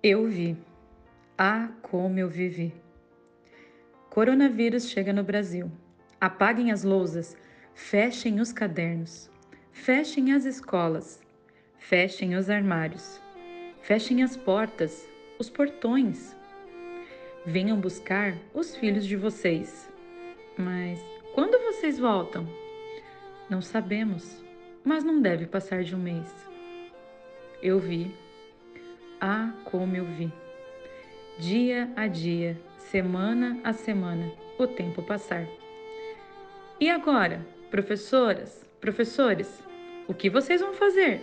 Eu 0.00 0.28
vi. 0.28 0.56
Ah, 1.36 1.70
como 1.82 2.20
eu 2.20 2.28
vivi. 2.28 2.72
Coronavírus 4.08 4.88
chega 4.88 5.12
no 5.12 5.24
Brasil. 5.24 5.72
Apaguem 6.20 6.70
as 6.70 6.84
lousas, 6.84 7.36
fechem 7.74 8.38
os 8.38 8.52
cadernos, 8.52 9.28
fechem 9.72 10.32
as 10.32 10.44
escolas, 10.44 11.20
fechem 11.78 12.36
os 12.36 12.48
armários, 12.48 13.20
fechem 13.82 14.22
as 14.22 14.36
portas, 14.36 15.04
os 15.36 15.50
portões. 15.50 16.36
Venham 17.44 17.80
buscar 17.80 18.38
os 18.54 18.76
filhos 18.76 19.04
de 19.04 19.16
vocês. 19.16 19.90
Mas 20.56 21.00
quando 21.34 21.60
vocês 21.72 21.98
voltam? 21.98 22.46
Não 23.50 23.60
sabemos, 23.60 24.44
mas 24.84 25.02
não 25.02 25.20
deve 25.20 25.46
passar 25.46 25.82
de 25.82 25.96
um 25.96 25.98
mês. 25.98 26.32
Eu 27.60 27.80
vi 27.80 28.14
ah, 29.20 29.52
como 29.64 29.96
eu 29.96 30.04
vi! 30.04 30.32
Dia 31.38 31.90
a 31.96 32.06
dia, 32.06 32.56
semana 32.78 33.58
a 33.64 33.72
semana, 33.72 34.30
o 34.58 34.66
tempo 34.66 35.02
passar. 35.02 35.44
E 36.80 36.88
agora, 36.88 37.44
professoras, 37.70 38.64
professores, 38.80 39.62
o 40.06 40.14
que 40.14 40.30
vocês 40.30 40.60
vão 40.60 40.72
fazer? 40.72 41.20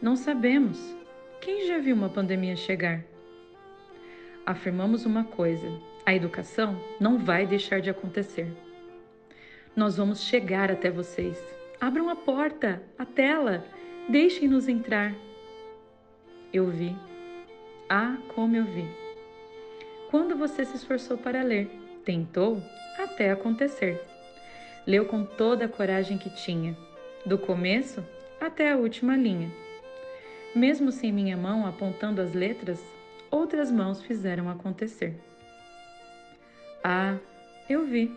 Não 0.00 0.14
sabemos. 0.14 0.78
Quem 1.40 1.66
já 1.66 1.78
viu 1.78 1.96
uma 1.96 2.08
pandemia 2.08 2.54
chegar? 2.54 3.04
Afirmamos 4.44 5.04
uma 5.04 5.24
coisa: 5.24 5.66
a 6.04 6.14
educação 6.14 6.80
não 7.00 7.18
vai 7.18 7.46
deixar 7.46 7.80
de 7.80 7.90
acontecer. 7.90 8.46
Nós 9.74 9.96
vamos 9.96 10.22
chegar 10.22 10.70
até 10.70 10.88
vocês. 10.88 11.36
Abram 11.80 12.08
a 12.08 12.14
porta, 12.16 12.80
a 12.96 13.04
tela, 13.04 13.64
deixem-nos 14.08 14.68
entrar 14.68 15.12
eu 16.52 16.66
vi. 16.68 16.96
Ah, 17.88 18.16
como 18.34 18.56
eu 18.56 18.64
vi. 18.64 18.84
Quando 20.10 20.36
você 20.36 20.64
se 20.64 20.76
esforçou 20.76 21.18
para 21.18 21.42
ler, 21.42 21.68
tentou 22.04 22.62
até 22.98 23.30
acontecer. 23.30 24.00
Leu 24.86 25.06
com 25.06 25.24
toda 25.24 25.64
a 25.64 25.68
coragem 25.68 26.16
que 26.16 26.30
tinha, 26.30 26.76
do 27.24 27.36
começo 27.36 28.04
até 28.40 28.70
a 28.70 28.76
última 28.76 29.16
linha. 29.16 29.50
Mesmo 30.54 30.92
sem 30.92 31.12
minha 31.12 31.36
mão 31.36 31.66
apontando 31.66 32.20
as 32.20 32.32
letras, 32.32 32.82
outras 33.30 33.70
mãos 33.70 34.02
fizeram 34.02 34.48
acontecer. 34.48 35.14
Ah, 36.82 37.16
eu 37.68 37.84
vi. 37.84 38.14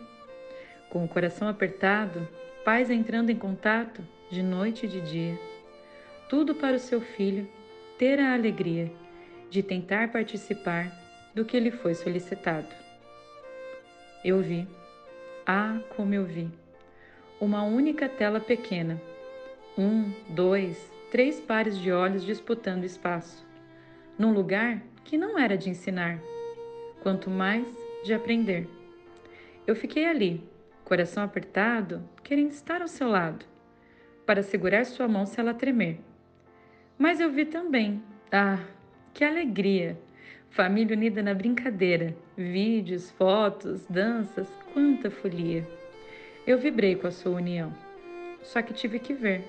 Com 0.90 1.04
o 1.04 1.08
coração 1.08 1.48
apertado, 1.48 2.28
pais 2.64 2.90
entrando 2.90 3.30
em 3.30 3.36
contato 3.36 4.02
de 4.30 4.44
noite 4.44 4.86
e 4.86 4.90
de 4.90 5.02
dia. 5.02 5.40
Tudo 6.30 6.54
para 6.54 6.76
o 6.76 6.80
seu 6.80 7.02
filho 7.02 7.50
ter 8.00 8.18
a 8.18 8.34
alegria 8.34 8.90
de 9.50 9.62
tentar 9.62 10.10
participar 10.10 10.90
do 11.36 11.44
que 11.44 11.60
lhe 11.60 11.70
foi 11.70 11.94
solicitado. 11.94 12.70
Eu 14.24 14.42
vi, 14.42 14.66
ah, 15.46 15.82
como 15.98 16.14
eu 16.14 16.24
vi, 16.24 16.50
uma 17.42 17.62
única 17.64 18.08
tela 18.08 18.40
pequena, 18.40 19.02
um, 19.78 20.14
dois, 20.30 20.90
três 21.12 21.42
pares 21.42 21.78
de 21.78 21.92
olhos 21.92 22.24
disputando 22.24 22.86
espaço, 22.86 23.46
num 24.18 24.32
lugar 24.32 24.82
que 25.04 25.18
não 25.18 25.38
era 25.38 25.58
de 25.58 25.70
ensinar, 25.70 26.22
quanto 27.04 27.30
mais 27.30 27.68
de 28.06 28.14
aprender. 28.14 28.66
Eu 29.68 29.76
fiquei 29.76 30.06
ali, 30.06 30.42
coração 30.86 31.22
apertado, 31.22 32.02
querendo 32.24 32.52
estar 32.52 32.82
ao 32.82 32.88
seu 32.88 33.10
lado, 33.10 33.46
para 34.26 34.42
segurar 34.42 34.86
sua 34.86 35.08
mão 35.10 35.26
se 35.26 35.38
ela 35.38 35.54
tremer 35.54 36.00
mas 37.00 37.22
eu 37.22 37.32
vi 37.32 37.46
também. 37.46 38.04
Ah, 38.30 38.60
que 39.14 39.24
alegria! 39.24 39.98
Família 40.50 40.96
unida 40.96 41.24
na 41.24 41.34
brincadeira, 41.34 42.14
vídeos, 42.36 43.10
fotos, 43.12 43.86
danças, 43.90 44.52
quanta 44.74 45.10
folia! 45.10 45.66
Eu 46.46 46.58
vibrei 46.58 46.96
com 46.96 47.08
a 47.08 47.12
sua 47.12 47.32
união. 47.32 47.74
Só 48.44 48.62
que 48.62 48.74
tive 48.74 49.00
que 49.00 49.14
ver. 49.14 49.44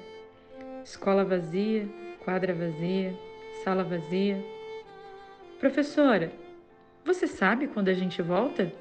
Escola 0.84 1.24
vazia, 1.24 1.88
quadra 2.24 2.54
vazia, 2.54 3.12
sala 3.64 3.82
vazia. 3.82 4.42
Professora, 5.58 6.30
você 7.04 7.26
sabe 7.26 7.66
quando 7.66 7.88
a 7.88 7.94
gente 7.94 8.22
volta? 8.22 8.72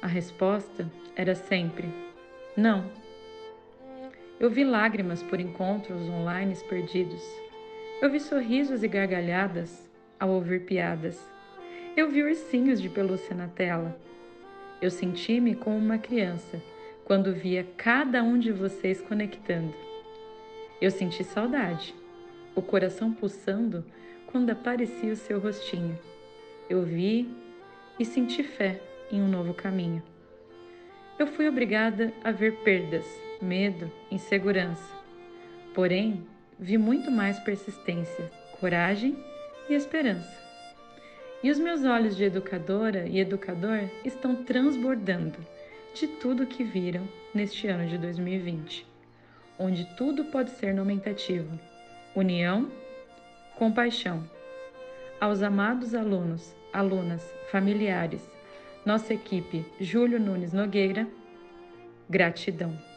A 0.00 0.06
resposta 0.06 0.90
era 1.14 1.34
sempre: 1.34 1.88
não. 2.56 2.90
Eu 4.38 4.48
vi 4.48 4.64
lágrimas 4.64 5.22
por 5.22 5.38
encontros 5.38 6.08
online 6.08 6.56
perdidos. 6.68 7.49
Eu 8.00 8.08
vi 8.08 8.18
sorrisos 8.18 8.82
e 8.82 8.88
gargalhadas 8.88 9.86
ao 10.18 10.30
ouvir 10.30 10.64
piadas. 10.64 11.22
Eu 11.94 12.08
vi 12.08 12.22
ursinhos 12.22 12.80
de 12.80 12.88
pelúcia 12.88 13.36
na 13.36 13.46
tela. 13.46 13.94
Eu 14.80 14.90
senti-me 14.90 15.54
como 15.54 15.76
uma 15.76 15.98
criança 15.98 16.62
quando 17.04 17.34
via 17.34 17.66
cada 17.76 18.22
um 18.22 18.38
de 18.38 18.52
vocês 18.52 19.02
conectando. 19.02 19.74
Eu 20.80 20.90
senti 20.90 21.22
saudade, 21.22 21.94
o 22.54 22.62
coração 22.62 23.12
pulsando 23.12 23.84
quando 24.28 24.48
aparecia 24.48 25.12
o 25.12 25.16
seu 25.16 25.38
rostinho. 25.38 25.98
Eu 26.70 26.82
vi 26.82 27.28
e 27.98 28.04
senti 28.06 28.42
fé 28.42 28.80
em 29.12 29.20
um 29.20 29.28
novo 29.28 29.52
caminho. 29.52 30.02
Eu 31.18 31.26
fui 31.26 31.46
obrigada 31.46 32.14
a 32.24 32.30
ver 32.30 32.62
perdas, 32.64 33.04
medo, 33.42 33.92
insegurança. 34.10 34.90
Porém, 35.74 36.26
vi 36.60 36.76
muito 36.76 37.10
mais 37.10 37.38
persistência, 37.38 38.30
coragem 38.60 39.16
e 39.68 39.74
esperança. 39.74 40.38
E 41.42 41.50
os 41.50 41.58
meus 41.58 41.84
olhos 41.84 42.14
de 42.16 42.24
educadora 42.24 43.06
e 43.06 43.18
educador 43.18 43.88
estão 44.04 44.44
transbordando 44.44 45.38
de 45.94 46.06
tudo 46.06 46.46
que 46.46 46.62
viram 46.62 47.08
neste 47.34 47.66
ano 47.66 47.88
de 47.88 47.96
2020, 47.96 48.86
onde 49.58 49.86
tudo 49.96 50.26
pode 50.26 50.50
ser 50.50 50.74
nomentativo: 50.74 51.58
união, 52.14 52.70
compaixão. 53.56 54.28
Aos 55.18 55.42
amados 55.42 55.94
alunos, 55.94 56.54
alunas, 56.72 57.22
familiares, 57.50 58.22
nossa 58.84 59.14
equipe 59.14 59.64
Júlio 59.80 60.20
Nunes 60.20 60.52
Nogueira, 60.52 61.08
gratidão. 62.08 62.89